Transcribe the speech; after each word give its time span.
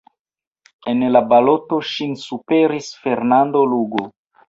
En 0.93 1.03
la 1.17 1.21
baloto 1.35 1.81
ŝin 1.91 2.19
superis 2.25 2.91
Fernando 3.07 3.67
Lugo. 3.75 4.13